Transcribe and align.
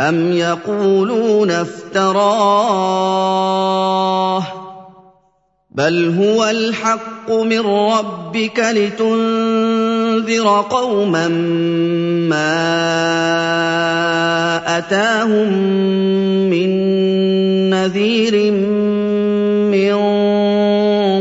أَمْ 0.00 0.32
يَقُولُونَ 0.32 1.50
افْتَرَاهُ 1.50 2.00
ۖ 4.40 4.44
بَلْ 5.70 6.14
هُوَ 6.18 6.44
الْحَقُّ 6.50 7.30
مِن 7.30 7.60
رَّبِّكَ 7.60 8.58
لِتُنذِرَ 8.58 10.46
قَوْمًا 10.70 11.28
مَّا 12.32 12.60
أَتَاهُم 14.78 15.52
مِّن 16.50 16.70
نَّذِيرٍ 17.70 18.52
مِّن 19.72 19.94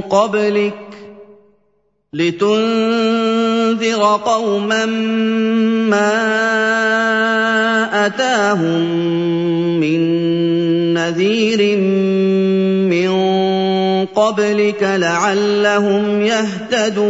قَبْلِكَ 0.02 0.74
لِتُنذِرَ 2.14 3.19
قَوْمًا 4.26 4.86
مَّا 5.90 6.12
أَتَاهُم 8.06 8.82
مِّن 9.80 10.02
نَّذِيرٍ 10.94 11.78
مِّن 12.90 13.12
قَبْلِكَ 14.06 14.84
لَعَلَّهُمْ 14.84 16.22
يَهْتَدُونَ. 16.22 17.10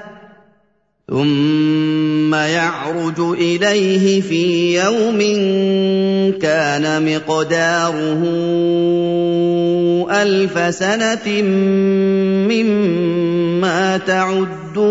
ثُمَّ 1.11 2.31
يَعْرُجُ 2.35 3.19
إِلَيْهِ 3.19 4.21
فِي 4.21 4.75
يَوْمٍ 4.79 5.19
كَانَ 6.39 6.85
مِقْدَارُهُ 7.03 8.21
أَلْفَ 10.11 10.75
سَنَةٍ 10.75 11.41
مِّمَّا 12.47 13.97
تَعُدُّونَ. 13.97 14.81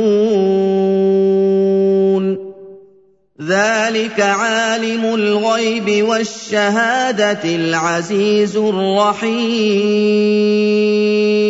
ذَٰلِكَ 3.42 4.20
عَالِمُ 4.20 5.14
الْغَيْبِ 5.14 6.04
وَالشَّهَادَةِ 6.08 7.44
الْعَزِيزُ 7.44 8.56
الرَّحِيمُ. 8.56 11.49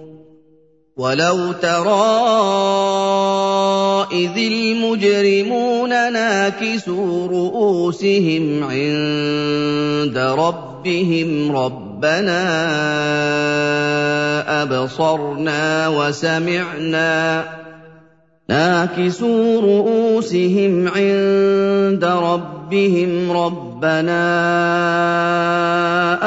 وَلَوْ 0.97 1.53
تَرَىٰ 1.61 2.11
إِذِ 4.11 4.35
الْمُجْرِمُونَ 4.37 5.89
نَاكِسُو 5.89 7.27
رُءُوسِهِمْ 7.31 8.63
عِندَ 8.63 10.17
رَبِّهِمْ 10.17 11.51
رَبَّنَا 11.57 12.43
أَبْصَرْنَا 14.63 15.87
وَسَمِعْنَا 15.87 17.43
نَاكِسُو 18.49 19.59
رُءُوسِهِمْ 19.59 20.87
عِندَ 20.87 22.03
رَبِّهِمْ 22.03 22.60
رَبَّنَا 23.31 24.23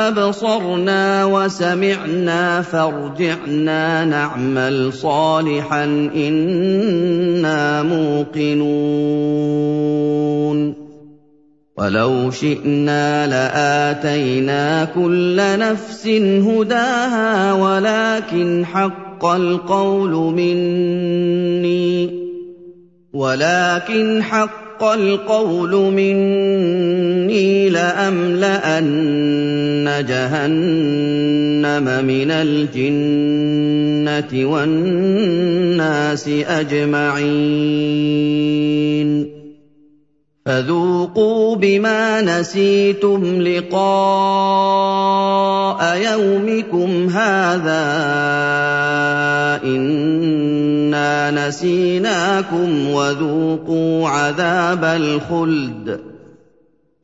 أَبْصَرْنَا 0.08 1.24
وَسَمِعْنَا 1.24 2.62
فَارْجِعْنَا 2.62 4.04
نَعْمَلْ 4.04 4.92
صَالِحًا 4.92 5.84
إِنَّا 6.14 7.82
مُوقِنُونَ 7.82 8.74
وَلَوْ 11.78 12.30
شِئْنَا 12.30 13.26
لَآتَيْنَا 13.26 14.84
كُلَّ 14.84 15.36
نَفْسٍ 15.36 16.06
هُدَاهَا 16.48 17.52
وَلَٰكِنْ 17.52 18.66
حَقَّ 18.66 19.24
الْقَوْلُ 19.26 20.12
مِنِّي 20.34 22.10
وَلَٰكِنْ 23.12 24.22
حَقَّ 24.22 24.63
الْقَوْلُ 24.92 25.70
مِنِّي 25.70 27.70
لَأَمْلَأَنَّ 27.70 30.04
جَهَنَّمَ 30.08 32.04
مِنَ 32.04 32.30
الْجِنَّةِ 32.30 34.44
وَالنَّاسِ 34.44 36.28
أَجْمَعِينَ. 36.28 37.74
فذوقوا 40.46 41.56
بما 41.56 42.20
نسيتم 42.20 43.42
لقاء 43.42 43.84
يومكم 45.96 47.08
هذا 47.08 47.84
نسيناكم 51.30 52.88
وذوقوا 52.90 54.08
عذاب 54.08 54.84
الخلد 54.84 56.00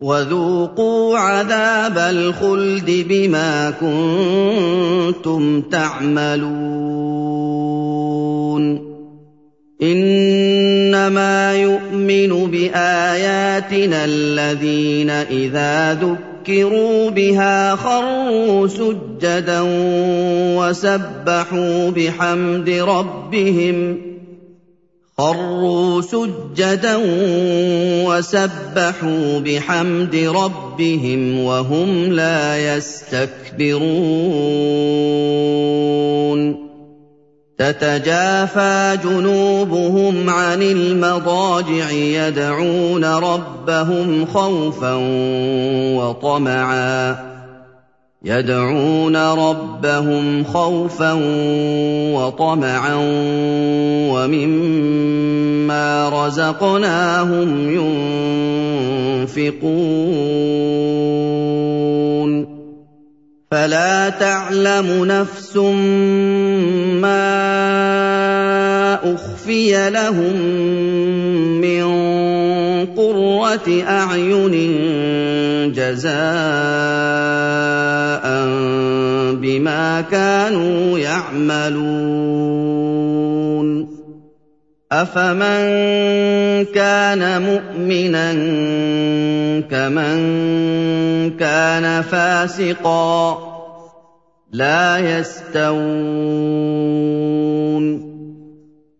وذوقوا 0.00 1.18
عذاب 1.18 1.98
الخلد 1.98 3.06
بما 3.08 3.70
كنتم 3.70 5.60
تعملون 5.60 7.00
إنما 10.94 11.54
يؤمن 11.54 12.50
بآياتنا 12.50 14.04
الذين 14.04 15.10
إذا 15.10 15.94
ذكروا 15.94 17.10
بها 17.10 17.76
خروا 17.76 18.66
سجدا 18.66 19.60
وسبحوا 20.58 21.90
بحمد 21.90 22.70
ربهم 22.70 23.98
خروا 25.18 26.00
سجدا 26.00 26.96
وسبحوا 28.06 29.38
بحمد 29.38 30.14
ربهم 30.14 31.44
وهم 31.44 32.12
لا 32.12 32.76
يستكبرون 32.76 33.80
تتجافى 37.60 38.98
جنوبهم 39.04 40.30
عن 40.30 40.62
المضاجع 40.62 41.90
يدعون 41.90 43.04
ربهم 43.04 44.26
خوفا 44.26 44.94
وطمعا. 45.96 47.16
يدعون 48.24 49.16
ربهم 49.16 50.44
خوفا 50.44 51.12
وطمعا 52.14 52.94
ومما 54.12 56.08
رزقناهم 56.08 57.70
ينفقون. 59.26 59.80
فلا 63.50 64.08
تعلم 64.08 65.04
نفس 65.04 65.56
ما 67.02 67.34
أخفي 69.14 69.90
لهم 69.90 70.36
من 71.58 71.84
قرة 72.96 73.82
أعين 73.88 74.54
جزاء 75.74 76.10
بما 79.34 80.04
كانوا 80.10 80.98
يعملون. 80.98 82.89
افمن 84.92 86.64
كان 86.74 87.42
مؤمنا 87.42 88.32
كمن 89.70 90.18
كان 91.36 92.02
فاسقا 92.02 93.38
لا 94.52 94.98
يستوون 94.98 95.70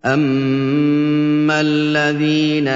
اما 0.04 1.60
الذين 1.60 2.68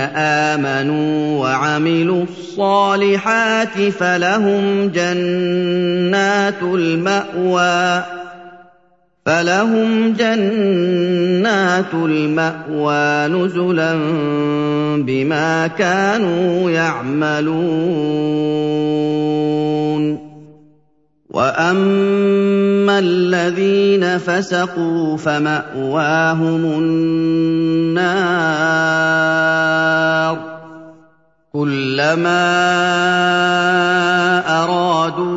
امنوا 0.52 1.40
وعملوا 1.40 2.24
الصالحات 2.24 3.78
فلهم 3.78 4.88
جنات 4.88 6.62
الماوى 6.62 8.04
فلهم 9.26 10.12
جنات 10.12 11.94
المأوى 11.94 13.28
نزلا 13.28 13.94
بما 14.96 15.66
كانوا 15.66 16.70
يعملون. 16.70 17.54
وأما 21.30 22.98
الذين 22.98 24.18
فسقوا 24.18 25.16
فمأواهم 25.16 26.64
النار. 26.64 27.54
كلما 31.52 32.44
أرادوا 34.62 35.34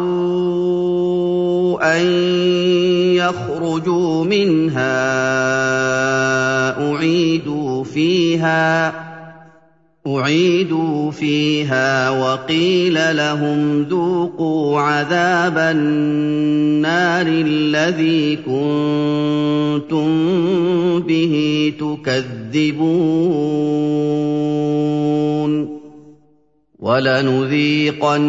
أن 1.98 2.67
يخرجوا 3.28 4.24
منها 4.24 4.98
أعيدوا 6.92 7.84
فيها 7.84 8.94
أعيدوا 10.08 11.12
فيها 11.12 12.10
وقيل 12.10 13.18
لهم 13.18 13.84
ذوقوا 13.84 14.80
عذاب 14.80 15.58
النار 15.58 17.28
الذي 17.28 18.36
كنتم 18.36 20.10
به 21.00 21.74
تكذبون. 21.80 23.87
ولنذيقنهم 26.88 28.20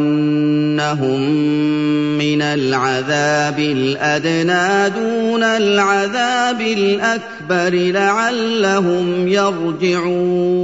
من 2.19 2.43
العذاب 2.43 3.59
الأدنى 3.59 4.91
دون 4.91 5.43
العذاب 5.43 6.61
الأكبر 6.61 7.75
لعلهم 7.93 9.29
يرجعون. 9.29 10.59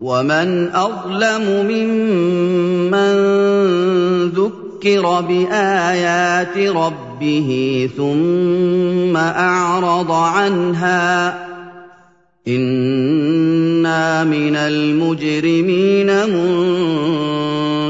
ومن 0.00 0.70
أظلم 0.74 1.66
ممن 1.70 3.14
ذكر 4.28 5.20
بآيات 5.20 6.58
ربه 6.58 7.50
ثم 7.96 9.16
أعرض 9.16 10.10
عنها 10.10 11.46
أنا 13.86 14.24
من 14.24 14.56
المجرمين 14.56 16.10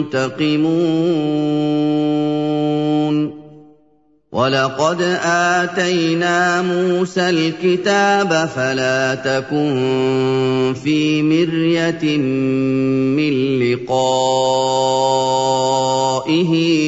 منتقمون. 0.02 0.66
ولقد 4.32 5.02
آتينا 5.25 6.62
موسى 6.62 7.30
الكتاب 7.30 8.49
فلا 8.56 9.14
تكن 9.14 10.75
في 10.85 11.23
مرية 11.23 12.18
من 13.16 13.59
لقائه 13.59 14.12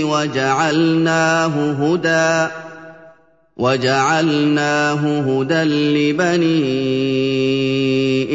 وجعلناه 0.04 1.73
هدى. 1.73 2.67
وجعلناه 3.59 5.03
هدى 5.21 5.62
لبني 5.65 6.81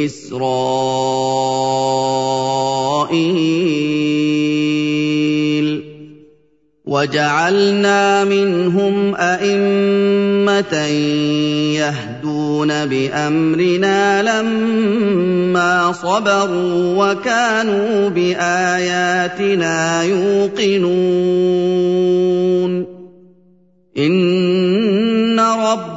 إسرائيل. 0.05 1.43
وجعلنا 6.85 8.23
منهم 8.23 9.15
أئمة 9.15 10.75
يهدون 11.79 12.85
بأمرنا 12.85 14.23
لما 14.23 15.91
صبروا 15.91 17.11
وكانوا 17.11 18.09
بآياتنا 18.09 20.03
يوقنون. 20.03 21.63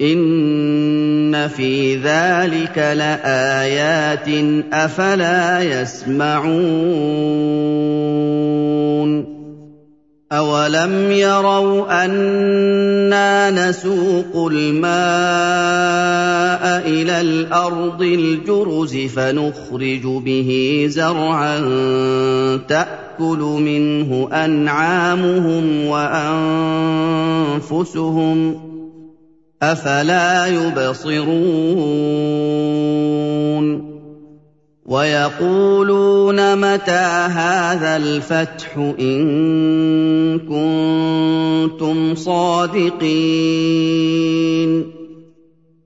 ان 0.00 1.48
في 1.48 1.96
ذلك 1.96 2.78
لايات 2.78 4.28
افلا 4.72 5.80
يسمعون 5.80 7.24
أَوَلَمْ 10.32 11.12
يَرَوْا 11.12 12.04
أَنَّا 12.04 13.50
نَسُوقُ 13.50 14.48
الْمَاءَ 14.52 14.94
إِلَى 16.86 17.20
الْأَرْضِ 17.20 18.02
الْجُرُزِ 18.02 18.96
فَنُخْرِجُ 18.96 20.02
بِهِ 20.02 20.84
زَرْعًا 20.88 21.58
تَأْكُلُ 22.68 23.38
مِنْهُ 23.38 24.28
أَنْعَامُهُمْ 24.32 25.86
وَأَنفُسُهُمْ 25.86 26.94
ۖ 28.54 28.56
أَفَلَا 29.72 30.46
يُبْصِرُونَ 30.46 31.24
وَيَقُولُونَ 34.86 36.58
مَتَىٰ 36.58 37.08
هَٰذَا 37.32 37.96
الْفَتْحُ 37.96 38.76
إِن 39.00 40.38
كُنتُمْ 40.38 42.14
صَادِقِينَ 42.14 43.14